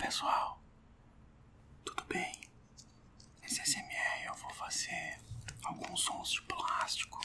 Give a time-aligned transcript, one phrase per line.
[0.00, 0.58] pessoal,
[1.84, 2.40] tudo bem?
[3.42, 5.20] Nesse SMR eu vou fazer
[5.62, 7.20] alguns sons de plástico,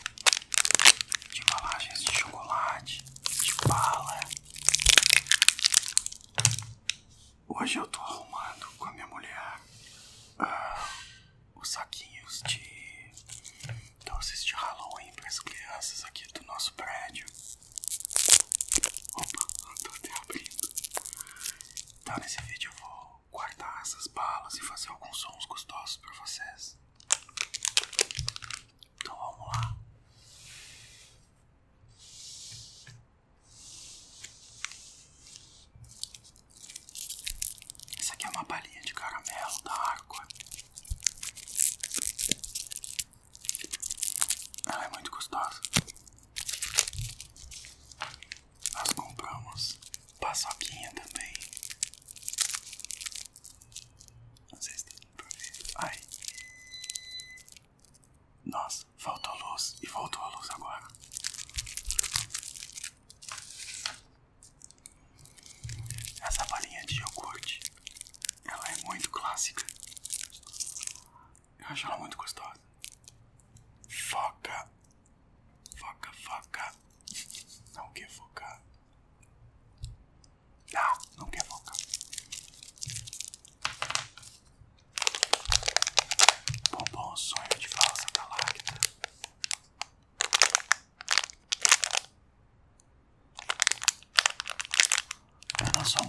[1.32, 3.02] de embalagens de chocolate,
[3.42, 4.20] de bala.
[7.48, 9.60] Hoje eu tô arrumando com a minha mulher
[10.38, 12.75] uh, os saquinhos de
[58.56, 58.86] nós.
[58.98, 60.25] Faltou luz e voltou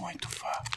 [0.07, 0.76] muito, Fábio.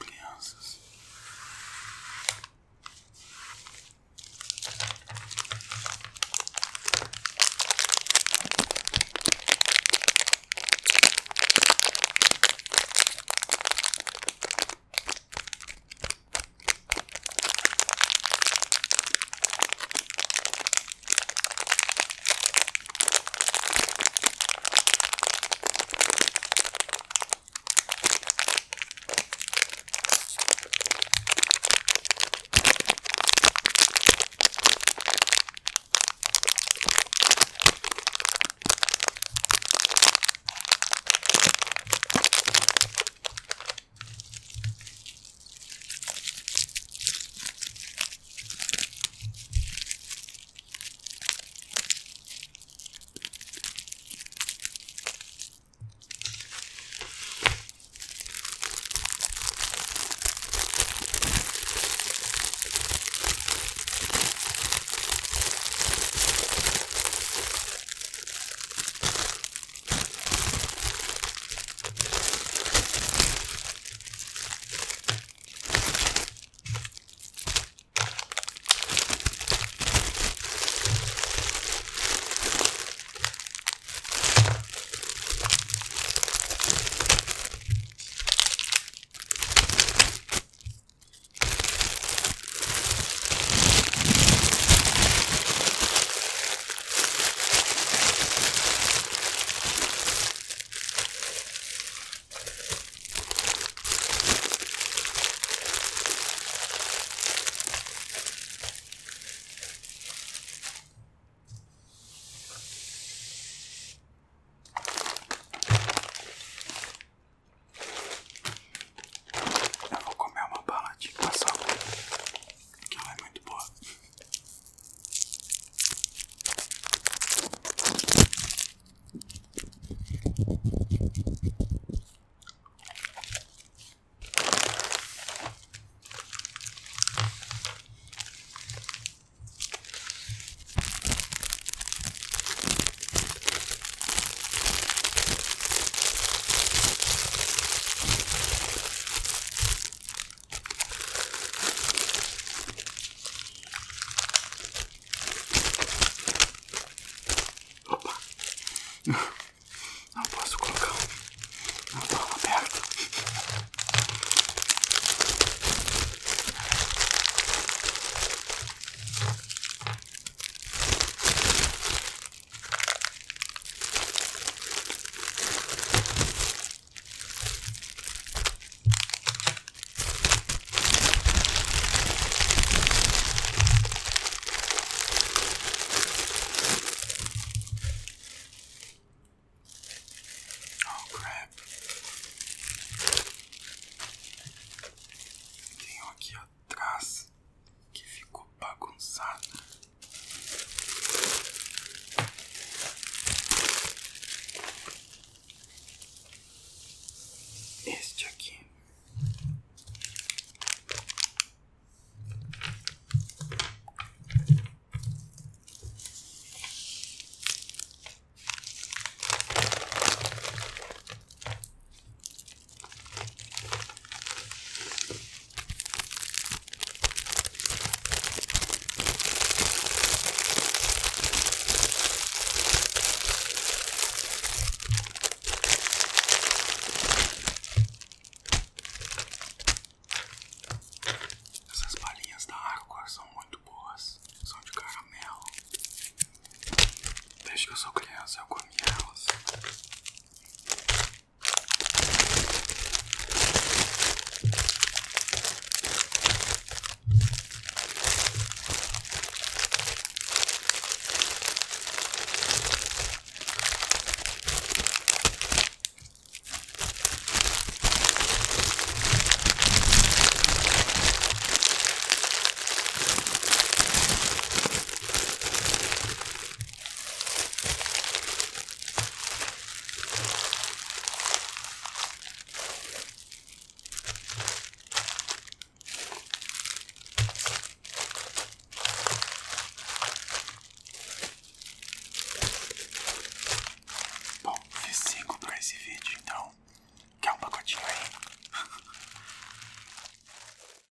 [0.00, 0.80] crianças.